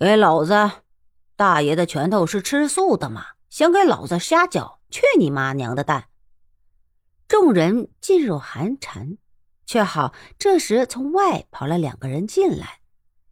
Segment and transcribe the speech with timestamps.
[0.00, 0.54] 给老子！
[1.36, 3.22] 大爷的拳头是吃素的吗？
[3.50, 4.80] 想给老子瞎搅？
[4.88, 6.06] 去你妈娘的蛋！
[7.28, 9.18] 众人噤若寒蝉，
[9.66, 12.80] 却好这时从外跑了两个人进来，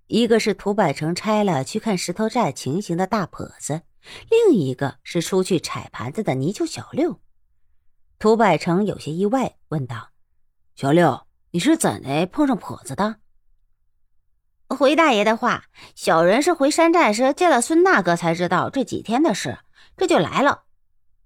[0.08, 3.80] 一个是涂百成拆了去看石头寨情形的大婆子，
[4.28, 7.18] 另一个是出去踩盘子的泥鳅小六。
[8.18, 10.10] 涂百成有些意外，问道
[10.76, 13.20] ：“小六，你是怎的碰上婆子的？”
[14.68, 15.64] 回大爷的话，
[15.94, 19.58] 小人是回山寨时见了孙大哥才知道这几天的事，
[19.96, 20.64] 这就来了。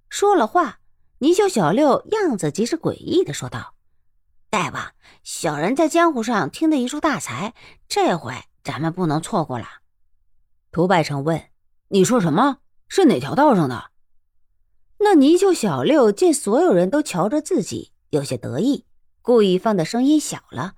[0.08, 0.78] 说了话。
[1.18, 3.74] 泥鳅小六样子极是诡异的说道
[4.50, 4.90] ：“大王，
[5.22, 7.54] 小人在江湖上听得一处大财，
[7.86, 8.34] 这回
[8.64, 9.66] 咱们不能错过了。”
[10.72, 11.40] 涂百成问
[11.90, 12.58] ：“你说什么？
[12.88, 13.90] 是哪条道上的？”
[14.98, 18.84] 那泥鳅小六见所有人都瞧着自己，有些得意，
[19.22, 20.74] 故意放的声音小了：“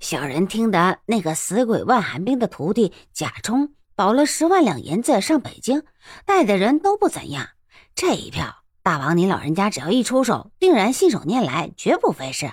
[0.00, 5.82] 小人听得那个死鬼万寒冰的徒弟贾充保了十万两银子上北京，
[6.24, 7.48] 带的人都不怎样，
[7.94, 12.52] 这一票。”大王，您老人家只要一出手，定然信手拈来，绝不费事。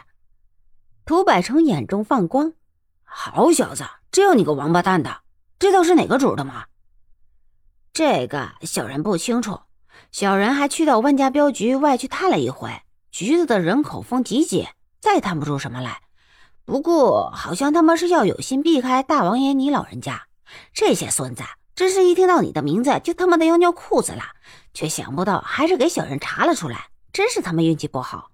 [1.05, 2.51] 涂百成眼中放光，
[3.03, 5.21] 好小子，只有你个王八蛋的，
[5.59, 6.65] 知道是哪个主的吗？
[7.93, 9.61] 这个小人不清楚，
[10.11, 14.65] 小人还去到万家镖局外去探了一回，局子的人口风极紧，
[14.99, 16.01] 再探不出什么来。
[16.65, 20.23] 不过好像他们是要有心避开大王爷你老人家，
[20.73, 21.43] 这些孙子。
[21.75, 24.23] 真是一听到你的名字，就他妈的要尿裤子了，
[24.73, 28.31] 却想不到还是给小人查了出来，真是他妈运气不好。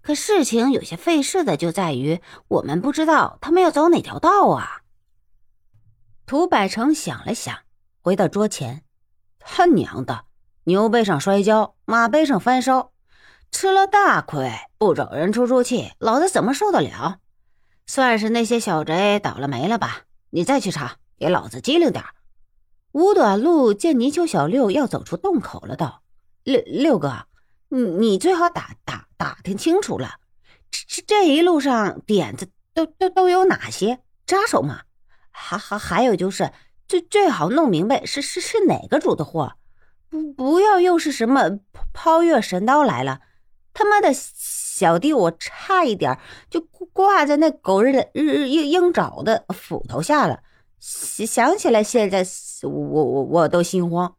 [0.00, 4.82] 可事情有些费事的，就在于我们不知道他们要走哪条道啊。
[6.26, 7.58] 涂百成想了想，
[8.02, 8.84] 回到桌前，
[9.40, 10.24] 他娘的，
[10.62, 12.92] 牛背上摔跤，马背上翻烧，
[13.50, 17.18] 吃了大亏，不找人出出气，老子怎么受得了？
[17.86, 20.02] 算是那些小贼倒了霉了吧？
[20.30, 22.04] 你再去查，给老子机灵点。
[22.92, 26.02] 吴短路见泥鳅小六要走出洞口了，道
[26.44, 27.26] ：“六六哥，
[27.68, 30.14] 你你最好打打打听清楚了，
[30.70, 34.82] 这这一路上点子都都都有哪些扎手吗？
[35.30, 36.50] 还还还有就是，
[36.88, 39.56] 最最好弄明白是是是哪个主的货，
[40.08, 41.60] 不不要又是什么
[41.92, 43.20] 抛月神刀来了，
[43.74, 44.14] 他妈的
[44.76, 46.18] 小弟我差一点
[46.50, 46.60] 就
[46.92, 50.42] 挂在那狗日的日鹰鹰爪的斧头下了。”
[50.78, 52.22] 想起来，现在
[52.62, 54.16] 我我我都心慌。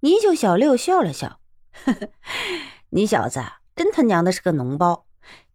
[0.00, 1.38] 泥鳅小六笑了笑，
[1.84, 2.08] 呵呵，
[2.90, 3.40] 你小子
[3.76, 5.06] 真他娘的是个脓包！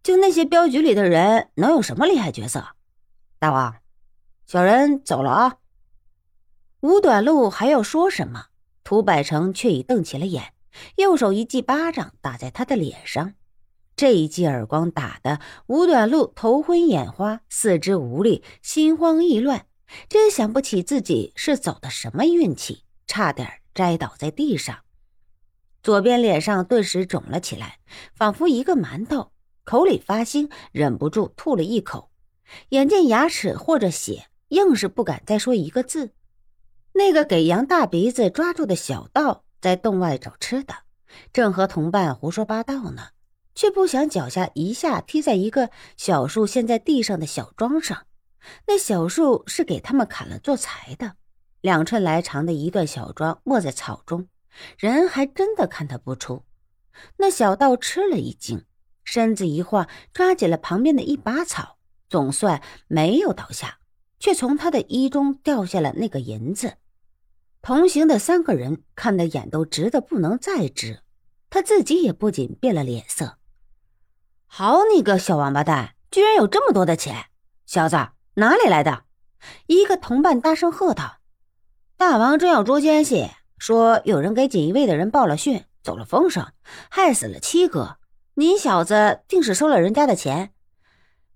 [0.02, 2.68] 就那些镖局里的人，能有什么厉害角色？
[3.38, 3.76] 大王，
[4.46, 5.58] 小人走了啊！
[6.80, 8.46] 吴短路还要说什么，
[8.82, 10.54] 涂百成却已瞪起了眼，
[10.96, 13.34] 右手一记巴掌打在他的脸上。
[13.96, 19.66] 这一记耳光打得吴短路头昏眼花，四肢无力，心慌意乱。
[20.08, 24.78] 真想不起自己是走的什么运气，差点栽倒在地上。
[25.82, 27.78] 左边脸上顿时肿了起来，
[28.14, 29.32] 仿佛一个馒头，
[29.64, 32.10] 口里发腥，忍不住吐了一口。
[32.70, 36.12] 眼见牙齿和着血，硬是不敢再说一个字。
[36.92, 40.74] 那个给杨大鼻子抓住的小道在洞外找吃的，
[41.32, 43.08] 正和同伴胡说八道呢，
[43.54, 48.06] 却不想脚下一下踢在一个小树陷在地上的小桩上。
[48.66, 51.16] 那小树是给他们砍了做柴的，
[51.60, 54.28] 两寸来长的一段小桩没在草中，
[54.78, 56.44] 人还真的看他不出。
[57.18, 58.64] 那小道吃了一惊，
[59.04, 61.76] 身子一晃，抓紧了旁边的一把草，
[62.08, 63.78] 总算没有倒下，
[64.18, 66.78] 却从他的衣中掉下了那个银子。
[67.62, 71.02] 同行的三个人看得眼都直的不能再直，
[71.50, 73.36] 他自己也不禁变了脸色。
[74.52, 77.26] 好你个小王八蛋，居然有这么多的钱，
[77.66, 77.96] 小子！
[78.34, 79.04] 哪里来的？
[79.68, 81.18] 一个同伴大声喝道
[81.96, 86.48] ：“大王正要捉奸细，说有人给锦衣卫的人报了讯，走了风声，
[86.88, 87.98] 害死了七哥。
[88.34, 90.50] 你小子定是收了人家的钱，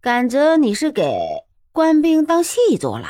[0.01, 1.17] 赶着你是给
[1.71, 3.07] 官兵当戏做了。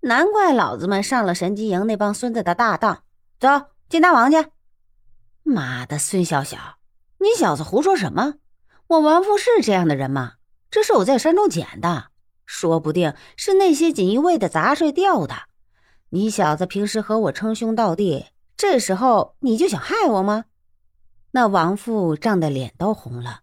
[0.00, 3.02] 难怪老子们上了神机营那帮孙子的大当。
[3.38, 4.46] 走见大王去！
[5.42, 6.78] 妈的，孙小小，
[7.18, 8.36] 你小子胡说什么？
[8.92, 10.34] 我王父是这样的人吗？
[10.70, 12.08] 这是我在山中捡的。”
[12.44, 15.34] 说不定是那些锦衣卫的杂碎掉的。
[16.10, 20.44] 你小子平时和我称兄道弟，这时候你就想害我吗？
[21.30, 23.40] 那王父涨得脸都红了。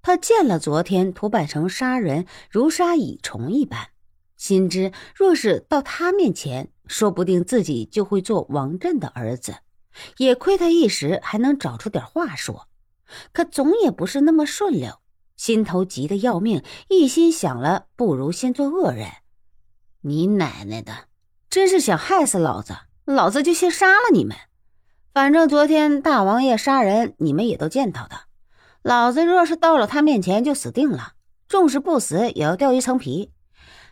[0.00, 3.88] 他见了昨天涂百成杀人如杀蚁虫一般，
[4.36, 9.56] 心知若是到他面前，说不定自己就会做王振的儿子。
[10.18, 12.68] 也亏他一时还能找出点话说，
[13.32, 15.00] 可总也不是那么顺溜。
[15.36, 19.08] 心头急得要命，一心想了，不如先做恶人。
[20.02, 21.08] 你奶奶的，
[21.50, 22.74] 真是想害死老子，
[23.04, 24.36] 老子就先杀了你们。
[25.12, 28.16] 反正昨天大王爷杀人，你们也都见到的。
[28.82, 31.14] 老子若是到了他面前，就死定了。
[31.48, 33.32] 纵使不死，也要掉一层皮。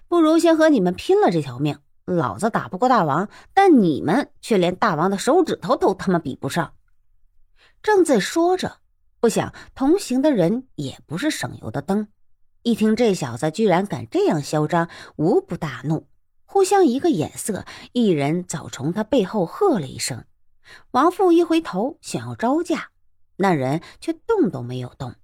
[0.07, 1.79] 不如先和你们拼了这条命。
[2.05, 6.75] 老子打不过大王，但你们却连大王的手指头都他妈比不上。
[7.83, 8.79] 正在说着，
[9.23, 12.09] 不想同行的人也不是省油的灯。
[12.65, 16.09] 一听这小子居然敢这样嚣张，无不大怒，
[16.45, 20.25] 互相一个眼色，一人早从他背后喝了一声。
[20.91, 22.91] 王父一回头想要招架，
[23.37, 25.15] 那人却动都没有动。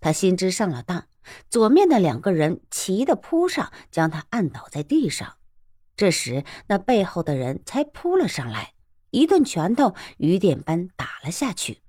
[0.00, 1.06] 他心知上了当，
[1.50, 5.36] 左面的两个人齐的扑上，将他按倒在地上。
[5.94, 8.72] 这时，那背后的人才扑了上来，
[9.10, 11.82] 一顿拳头雨点般打了下去。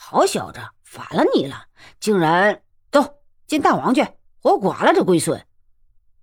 [0.00, 1.66] 好小子，反了你了！
[2.00, 4.06] 竟然走见大王去，
[4.40, 5.44] 活剐了这龟孙！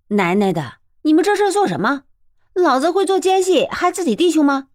[0.07, 2.01] 奶奶的，你们这是做什么？
[2.55, 4.69] 老子会做奸细，害自己弟兄吗？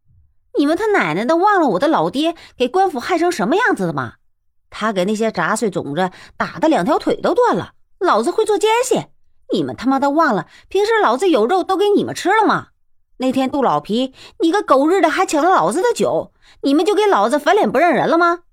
[0.56, 4.14] 你们他奶奶的忘了我的老爹给官府害成什么样子了吗？
[4.70, 9.06] 他给那些杂碎种子打的两条腿都断了，老子会做奸细？
[9.52, 12.68] 你们他妈的忘了平时老子有肉都给你们吃了吗？
[13.16, 16.32] 那天杜老皮，你个狗日的还抢了老子的酒，
[16.62, 18.44] 你们就给老子翻脸不认人了吗？